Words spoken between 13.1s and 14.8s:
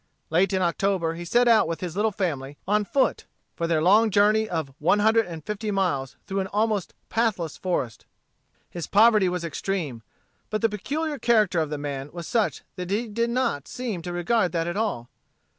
net seem to regard that at